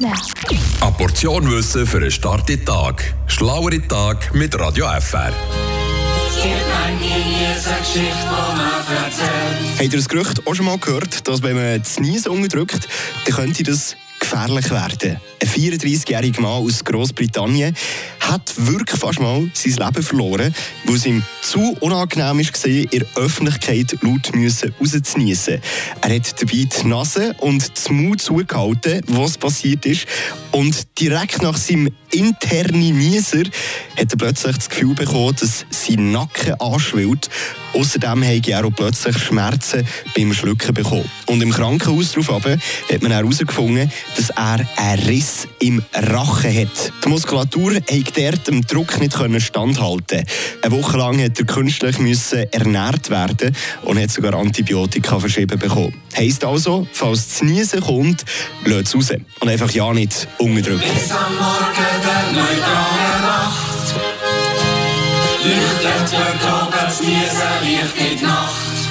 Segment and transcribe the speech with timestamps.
[0.00, 0.12] Now.
[0.80, 3.14] Eine Portion Wissen für einen starken Tag.
[3.28, 5.32] Schlauere Tag mit Radio FR.
[9.76, 12.88] Habt ihr das Gerücht auch schon mal gehört, dass wenn man das Niesen unterdrückt,
[13.26, 15.20] dann könnte das gefährlich werden?
[15.42, 17.74] Ein 34-jähriger Mann aus Großbritannien
[18.20, 23.06] hat wirklich fast mal sein Leben verloren, weil es ihm zu unangenehm war, in der
[23.16, 25.60] Öffentlichkeit laut müssen rauszuniessen.
[26.02, 30.06] Er hat dabei die Nase und das Mund zugehalten, was passiert ist.
[30.52, 33.44] Und direkt nach seinem internen Nieser
[33.96, 37.30] hat er plötzlich das Gefühl bekommen, dass sein Nacken anschwillt.
[37.72, 41.08] Außerdem hatte er auch plötzlich Schmerzen beim Schlucken bekommen.
[41.26, 42.60] Und im Krankenhaus daraufhin
[42.92, 46.92] hat man herausgefunden, dass er einen Riss im Rachen hat.
[47.04, 50.24] Die Muskulatur dort dem Druck nicht standhalten
[50.62, 55.94] Eine Woche lang hat er künstlich müssen ernährt werden und hat sogar Antibiotika verschrieben bekommen.
[56.16, 58.24] Heisst also, falls das Niesen kommt,
[58.64, 59.18] lasst es raus.
[59.40, 60.80] Und einfach ja nicht unterdrücken.
[60.80, 63.94] Bis am Morgen der neutralen Nacht.
[65.44, 67.20] Leuchtet dort oben das Niesen,
[67.62, 68.89] Licht in die Nacht.